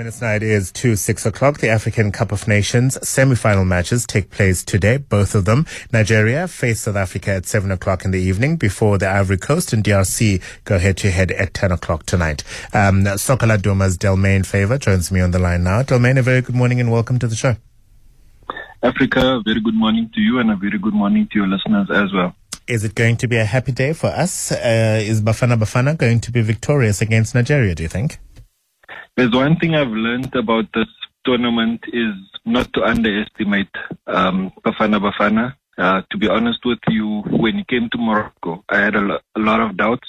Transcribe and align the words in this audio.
minutes 0.00 0.22
now 0.22 0.32
it 0.32 0.42
is 0.42 0.72
to 0.72 0.96
six 0.96 1.26
o'clock. 1.26 1.58
The 1.58 1.68
African 1.68 2.10
Cup 2.10 2.32
of 2.32 2.48
Nations 2.48 2.96
semi-final 3.06 3.66
matches 3.66 4.06
take 4.06 4.30
place 4.30 4.64
today, 4.64 4.96
both 4.96 5.34
of 5.34 5.44
them. 5.44 5.66
Nigeria 5.92 6.48
face 6.48 6.80
South 6.80 6.96
Africa 6.96 7.32
at 7.32 7.44
seven 7.44 7.70
o'clock 7.70 8.06
in 8.06 8.10
the 8.10 8.18
evening 8.18 8.56
before 8.56 8.96
the 8.96 9.06
Ivory 9.06 9.36
Coast 9.36 9.74
and 9.74 9.84
DRC 9.84 10.42
go 10.64 10.78
head 10.78 10.96
to 10.98 11.10
head 11.10 11.32
at 11.32 11.52
10 11.52 11.72
o'clock 11.72 12.06
tonight. 12.06 12.42
Um, 12.72 13.04
Soccer 13.18 13.44
Laduma's 13.44 13.98
Delmain 13.98 14.46
Faver 14.46 14.78
joins 14.80 15.12
me 15.12 15.20
on 15.20 15.32
the 15.32 15.38
line 15.38 15.64
now. 15.64 15.82
Delmain, 15.82 16.18
a 16.18 16.22
very 16.22 16.40
good 16.40 16.54
morning 16.54 16.80
and 16.80 16.90
welcome 16.90 17.18
to 17.18 17.26
the 17.26 17.36
show. 17.36 17.56
Africa, 18.82 19.20
a 19.20 19.42
very 19.42 19.60
good 19.60 19.74
morning 19.74 20.10
to 20.14 20.20
you 20.22 20.38
and 20.38 20.50
a 20.50 20.56
very 20.56 20.78
good 20.78 20.94
morning 20.94 21.28
to 21.30 21.38
your 21.40 21.46
listeners 21.46 21.88
as 21.90 22.10
well. 22.14 22.34
Is 22.66 22.84
it 22.84 22.94
going 22.94 23.18
to 23.18 23.28
be 23.28 23.36
a 23.36 23.44
happy 23.44 23.72
day 23.72 23.92
for 23.92 24.06
us? 24.06 24.50
Uh, 24.50 25.00
is 25.02 25.20
Bafana 25.20 25.58
Bafana 25.58 25.94
going 25.94 26.20
to 26.20 26.32
be 26.32 26.40
victorious 26.40 27.02
against 27.02 27.34
Nigeria, 27.34 27.74
do 27.74 27.82
you 27.82 27.88
think? 27.90 28.18
There's 29.20 29.34
one 29.34 29.56
thing 29.56 29.74
I've 29.74 29.88
learned 29.92 30.34
about 30.34 30.64
this 30.72 30.88
tournament 31.26 31.84
is 31.92 32.14
not 32.46 32.72
to 32.72 32.82
underestimate 32.82 33.68
um, 34.06 34.50
Bafana 34.64 34.98
Bafana. 34.98 35.56
Uh, 35.76 36.00
to 36.10 36.16
be 36.16 36.26
honest 36.26 36.60
with 36.64 36.78
you, 36.88 37.20
when 37.28 37.56
it 37.56 37.68
came 37.68 37.90
to 37.90 37.98
Morocco, 37.98 38.64
I 38.70 38.78
had 38.78 38.94
a, 38.94 39.00
lo- 39.00 39.18
a 39.36 39.40
lot 39.40 39.60
of 39.60 39.76
doubts. 39.76 40.08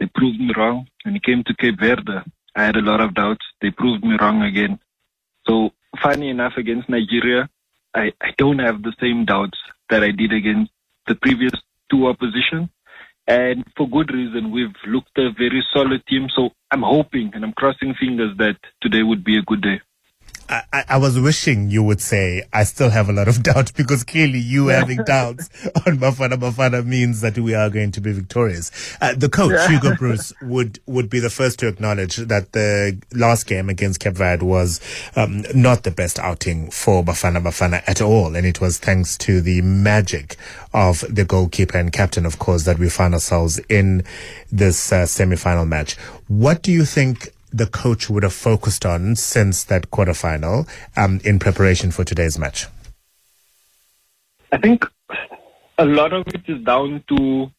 They 0.00 0.06
proved 0.12 0.40
me 0.40 0.50
wrong. 0.56 0.88
When 1.04 1.14
it 1.14 1.22
came 1.22 1.44
to 1.44 1.54
Cape 1.54 1.78
Verde, 1.78 2.24
I 2.56 2.64
had 2.64 2.74
a 2.74 2.80
lot 2.80 3.00
of 3.00 3.14
doubts. 3.14 3.46
They 3.62 3.70
proved 3.70 4.02
me 4.02 4.16
wrong 4.20 4.42
again. 4.42 4.80
So, 5.46 5.70
funny 6.02 6.28
enough, 6.28 6.54
against 6.56 6.88
Nigeria, 6.88 7.48
I, 7.94 8.12
I 8.20 8.30
don't 8.38 8.58
have 8.58 8.82
the 8.82 8.94
same 9.00 9.24
doubts 9.24 9.58
that 9.88 10.02
I 10.02 10.10
did 10.10 10.32
against 10.32 10.72
the 11.06 11.14
previous 11.14 11.52
two 11.92 12.08
opposition. 12.08 12.70
And 13.26 13.64
for 13.76 13.88
good 13.88 14.12
reason, 14.12 14.52
we've 14.52 14.74
looked 14.86 15.18
a 15.18 15.30
very 15.32 15.64
solid 15.72 16.06
team. 16.06 16.28
So 16.34 16.50
I'm 16.70 16.82
hoping 16.82 17.32
and 17.34 17.44
I'm 17.44 17.52
crossing 17.52 17.94
fingers 17.94 18.36
that 18.38 18.56
today 18.80 19.02
would 19.02 19.24
be 19.24 19.36
a 19.38 19.42
good 19.42 19.62
day. 19.62 19.80
I, 20.48 20.84
I 20.90 20.96
was 20.98 21.18
wishing 21.18 21.70
you 21.70 21.82
would 21.82 22.00
say 22.00 22.42
I 22.52 22.64
still 22.64 22.90
have 22.90 23.08
a 23.08 23.12
lot 23.12 23.28
of 23.28 23.42
doubt 23.42 23.72
because 23.74 24.04
clearly 24.04 24.38
you 24.38 24.68
having 24.68 24.98
doubts 25.04 25.48
on 25.86 25.98
Bafana 25.98 26.34
Bafana 26.34 26.84
means 26.84 27.20
that 27.20 27.38
we 27.38 27.54
are 27.54 27.70
going 27.70 27.92
to 27.92 28.00
be 28.00 28.12
victorious. 28.12 28.70
Uh, 29.00 29.14
the 29.14 29.28
coach 29.28 29.52
Yeah. 29.52 29.68
Hugo 29.68 29.96
Broos 29.96 30.32
would 30.42 30.78
would 30.86 31.10
be 31.10 31.20
the 31.20 31.30
first 31.30 31.58
to 31.60 31.68
acknowledge 31.68 32.16
that 32.16 32.52
the 32.52 32.98
last 33.12 33.46
game 33.46 33.68
against 33.68 34.00
Cape 34.00 34.14
Verde 34.14 34.44
was 34.44 34.80
um, 35.16 35.44
not 35.54 35.82
the 35.82 35.90
best 35.90 36.18
outing 36.18 36.70
for 36.70 37.02
Bafana 37.02 37.42
Bafana 37.42 37.82
at 37.86 38.00
all, 38.00 38.36
and 38.36 38.46
it 38.46 38.60
was 38.60 38.78
thanks 38.78 39.16
to 39.18 39.40
the 39.40 39.62
magic 39.62 40.36
of 40.72 41.04
the 41.08 41.24
goalkeeper 41.24 41.78
and 41.78 41.92
captain, 41.92 42.26
of 42.26 42.38
course, 42.38 42.64
that 42.64 42.78
we 42.78 42.88
find 42.88 43.14
ourselves 43.14 43.58
in 43.68 44.04
this 44.52 44.92
uh, 44.92 45.06
semi-final 45.06 45.64
match. 45.64 45.94
What 46.28 46.62
do 46.62 46.70
you 46.72 46.84
think? 46.84 47.32
The 47.52 47.66
coach 47.66 48.10
would 48.10 48.22
have 48.22 48.32
focused 48.32 48.84
on 48.84 49.16
since 49.16 49.64
that 49.64 49.90
quarterfinal 49.90 50.68
um, 50.96 51.20
in 51.24 51.38
preparation 51.38 51.90
for 51.90 52.04
today's 52.04 52.38
match? 52.38 52.66
I 54.52 54.58
think 54.58 54.84
a 55.78 55.84
lot 55.84 56.12
of 56.12 56.26
it 56.28 56.42
is 56.48 56.62
down 56.64 57.04
to 57.08 57.50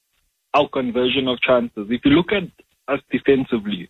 our 0.54 0.68
conversion 0.70 1.28
of 1.28 1.40
chances. 1.42 1.88
If 1.90 2.02
you 2.06 2.12
look 2.12 2.32
at 2.32 2.44
us 2.88 3.00
defensively, 3.12 3.90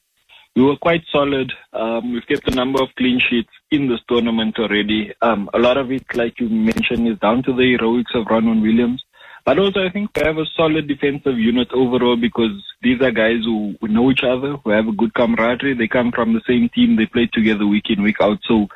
we 0.56 0.64
were 0.64 0.78
quite 0.78 1.04
solid. 1.12 1.52
Um, 1.74 2.14
we've 2.14 2.28
kept 2.28 2.52
a 2.52 2.56
number 2.56 2.82
of 2.82 2.90
clean 2.98 3.20
sheets 3.30 3.52
in 3.70 3.88
this 3.88 4.00
tournament 4.10 4.58
already. 4.58 5.14
Um, 5.22 5.50
a 5.54 5.60
lot 5.60 5.78
of 5.78 5.92
it, 5.92 6.04
like 6.16 6.40
you 6.40 6.50
mentioned, 6.50 7.08
is 7.08 7.20
down 7.20 7.44
to 7.44 7.54
the 7.54 7.78
heroics 7.78 8.12
of 8.16 8.26
Ronwen 8.26 8.62
Williams. 8.62 9.04
But 9.48 9.60
also, 9.60 9.80
I 9.82 9.90
think 9.90 10.10
we 10.14 10.24
have 10.24 10.38
a 10.38 10.46
solid 10.58 10.90
defensive 10.90 11.40
unit 11.40 11.70
overall 11.72 12.18
because 12.18 12.52
these 12.82 13.00
are 13.02 13.12
guys 13.12 13.46
who, 13.46 13.76
who 13.80 13.88
know 13.88 14.12
each 14.12 14.26
other, 14.26 14.58
who 14.58 14.72
have 14.72 14.90
a 14.90 14.92
good 14.92 15.14
camaraderie. 15.14 15.74
They 15.74 15.88
come 15.88 16.12
from 16.12 16.34
the 16.34 16.42
same 16.46 16.68
team. 16.76 16.98
They 16.98 17.06
play 17.06 17.30
together 17.32 17.66
week 17.66 17.86
in, 17.90 18.04
week 18.04 18.18
out. 18.20 18.40
So 18.46 18.68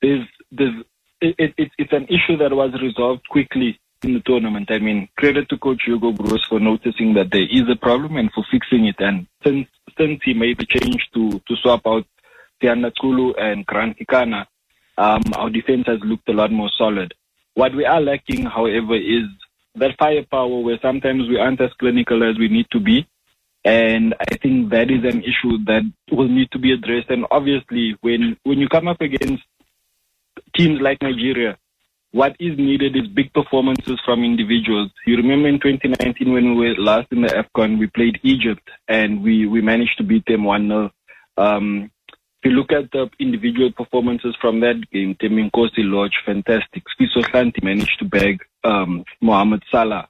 there's, 0.00 0.24
there's, 0.52 0.84
it, 1.20 1.34
it, 1.58 1.70
it's- 1.78 1.90
an 1.90 2.04
issue 2.04 2.36
that 2.36 2.52
was 2.52 2.70
resolved 2.80 3.28
quickly 3.28 3.80
in 4.04 4.14
the 4.14 4.20
tournament. 4.20 4.70
I 4.70 4.78
mean, 4.78 5.08
credit 5.18 5.48
to 5.48 5.58
Coach 5.58 5.82
Hugo 5.84 6.12
Broos 6.12 6.46
for 6.48 6.60
noticing 6.60 7.14
that 7.14 7.32
there 7.32 7.48
is 7.50 7.68
a 7.68 7.74
problem 7.74 8.16
and 8.16 8.30
for 8.32 8.44
fixing 8.52 8.86
it. 8.86 9.00
And 9.00 9.26
since, 9.42 9.66
since 9.98 10.20
he 10.24 10.32
made 10.32 10.58
the 10.58 10.66
change 10.66 11.08
to, 11.12 11.40
to 11.40 11.56
swap 11.56 11.84
out 11.88 12.06
Siyanda 12.62 12.92
Xulu 13.02 13.34
and 13.36 13.66
Grant 13.66 13.98
Kekana, 13.98 14.46
um, 14.96 15.22
our 15.34 15.50
defense 15.50 15.88
has 15.88 15.98
looked 16.04 16.28
a 16.28 16.32
lot 16.32 16.52
more 16.52 16.70
solid. 16.78 17.14
What 17.54 17.74
we 17.74 17.84
are 17.84 18.00
lacking, 18.00 18.44
however, 18.46 18.94
is 18.94 19.26
that 19.76 19.96
firepower 19.98 20.60
where 20.60 20.78
sometimes 20.82 21.28
we 21.28 21.38
aren't 21.38 21.60
as 21.60 21.70
clinical 21.78 22.28
as 22.28 22.38
we 22.38 22.48
need 22.48 22.66
to 22.72 22.80
be. 22.80 23.06
And 23.64 24.14
I 24.18 24.36
think 24.36 24.70
that 24.70 24.90
is 24.90 25.04
an 25.04 25.22
issue 25.22 25.58
that 25.66 25.82
will 26.10 26.28
need 26.28 26.50
to 26.52 26.58
be 26.58 26.72
addressed. 26.72 27.10
And 27.10 27.26
obviously, 27.30 27.96
when, 28.00 28.36
when 28.44 28.58
you 28.58 28.68
come 28.68 28.88
up 28.88 29.00
against 29.00 29.42
teams 30.56 30.80
like 30.80 31.02
Nigeria, 31.02 31.58
what 32.12 32.34
is 32.40 32.58
needed 32.58 32.96
is 32.96 33.06
big 33.06 33.32
performances 33.32 34.00
from 34.04 34.24
individuals. 34.24 34.90
You 35.06 35.16
remember 35.16 35.48
in 35.48 35.60
2019 35.60 36.32
when 36.32 36.56
we 36.56 36.68
were 36.68 36.74
last 36.76 37.08
in 37.12 37.22
the 37.22 37.28
AFCON, 37.28 37.78
we 37.78 37.86
played 37.86 38.18
Egypt 38.22 38.68
and 38.88 39.22
we, 39.22 39.46
we 39.46 39.60
managed 39.60 39.96
to 39.98 40.04
beat 40.04 40.24
them 40.26 40.42
1-0. 40.42 40.90
Um, 41.36 41.90
if 42.42 42.50
you 42.50 42.52
look 42.52 42.72
at 42.72 42.90
the 42.90 43.08
individual 43.20 43.70
performances 43.70 44.34
from 44.40 44.60
that 44.60 44.82
game, 44.90 45.14
Thembinkosi 45.22 45.84
Lorch, 45.84 46.14
fantastic. 46.24 46.82
Sifiso 46.98 47.22
Hlanti 47.30 47.62
managed 47.62 47.98
to 47.98 48.06
bag 48.06 48.40
um, 48.64 49.04
Mohamed 49.20 49.62
Salah. 49.70 50.08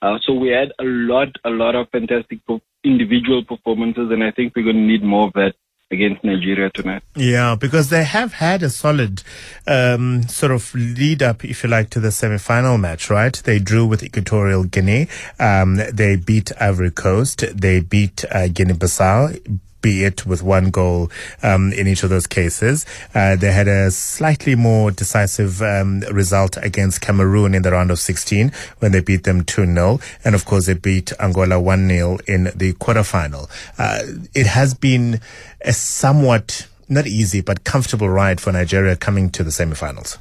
Uh, 0.00 0.18
so 0.22 0.32
we 0.32 0.48
had 0.48 0.72
a 0.80 0.84
lot, 0.84 1.28
a 1.44 1.50
lot 1.50 1.76
of 1.76 1.88
fantastic 1.90 2.40
individual 2.82 3.44
performances, 3.44 4.10
and 4.10 4.24
I 4.24 4.32
think 4.32 4.54
we're 4.56 4.64
going 4.64 4.76
to 4.76 4.82
need 4.82 5.04
more 5.04 5.28
of 5.28 5.32
that 5.34 5.54
against 5.92 6.24
Nigeria 6.24 6.70
tonight. 6.70 7.02
Yeah, 7.14 7.54
because 7.54 7.90
they 7.90 8.02
have 8.02 8.32
had 8.32 8.62
a 8.62 8.70
solid 8.70 9.22
um, 9.66 10.22
sort 10.22 10.50
of 10.50 10.74
lead 10.74 11.22
up, 11.22 11.44
if 11.44 11.62
you 11.62 11.68
like, 11.68 11.90
to 11.90 12.00
the 12.00 12.10
semi-final 12.10 12.78
match, 12.78 13.10
right? 13.10 13.34
They 13.44 13.58
drew 13.58 13.86
with 13.86 14.02
Equatorial 14.02 14.64
Guinea. 14.64 15.06
Um, 15.38 15.76
they 15.92 16.16
beat 16.16 16.50
Ivory 16.60 16.90
Coast. 16.90 17.44
They 17.54 17.80
beat 17.80 18.24
uh, 18.32 18.48
Guinea-Bissau. 18.48 19.60
Be 19.82 20.04
it 20.04 20.24
with 20.24 20.42
one 20.42 20.70
goal 20.70 21.10
um, 21.42 21.72
in 21.72 21.86
each 21.86 22.02
of 22.02 22.10
those 22.10 22.26
cases. 22.26 22.86
Uh, 23.14 23.36
they 23.36 23.52
had 23.52 23.68
a 23.68 23.90
slightly 23.90 24.54
more 24.54 24.90
decisive 24.90 25.60
um, 25.60 26.00
result 26.10 26.56
against 26.62 27.00
Cameroon 27.00 27.54
in 27.54 27.62
the 27.62 27.72
round 27.72 27.90
of 27.90 27.98
16 27.98 28.52
when 28.78 28.92
they 28.92 29.00
beat 29.00 29.24
them 29.24 29.44
2 29.44 29.66
0. 29.66 30.00
And 30.24 30.34
of 30.34 30.44
course, 30.44 30.66
they 30.66 30.74
beat 30.74 31.12
Angola 31.20 31.60
1 31.60 31.88
0 31.88 32.18
in 32.26 32.44
the 32.54 32.72
quarterfinal. 32.74 33.50
Uh, 33.78 34.02
it 34.34 34.46
has 34.46 34.72
been 34.72 35.20
a 35.60 35.72
somewhat 35.72 36.68
not 36.88 37.06
easy 37.06 37.40
but 37.40 37.64
comfortable 37.64 38.08
ride 38.08 38.40
for 38.40 38.52
Nigeria 38.52 38.96
coming 38.96 39.30
to 39.30 39.42
the 39.42 39.50
semifinals. 39.50 40.18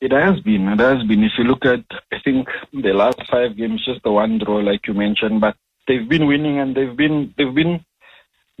It 0.00 0.12
has 0.12 0.38
been. 0.40 0.68
It 0.68 0.78
has 0.78 1.02
been. 1.04 1.24
If 1.24 1.32
you 1.38 1.44
look 1.44 1.64
at, 1.64 1.84
I 2.12 2.18
think 2.22 2.46
the 2.72 2.92
last 2.92 3.20
five 3.28 3.56
games, 3.56 3.84
just 3.84 4.02
the 4.04 4.12
one 4.12 4.38
draw, 4.38 4.58
like 4.58 4.86
you 4.86 4.94
mentioned, 4.94 5.40
but 5.40 5.56
they've 5.88 6.08
been 6.08 6.26
winning 6.26 6.60
and 6.60 6.76
they've 6.76 6.96
been 6.96 7.34
they've 7.36 7.54
been 7.54 7.84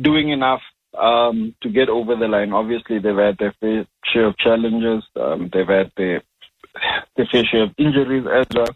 doing 0.00 0.30
enough 0.30 0.60
um, 0.98 1.54
to 1.62 1.68
get 1.68 1.88
over 1.88 2.16
the 2.16 2.28
line. 2.28 2.52
Obviously, 2.52 2.98
they've 2.98 3.16
had 3.16 3.38
their 3.38 3.54
fair 3.60 3.86
share 4.12 4.26
of 4.26 4.38
challenges. 4.38 5.04
Um, 5.16 5.50
they've 5.52 5.66
had 5.66 5.92
their 5.96 6.22
their 7.16 7.26
fair 7.30 7.44
share 7.44 7.64
of 7.64 7.74
injuries 7.78 8.26
as 8.32 8.46
well. 8.54 8.74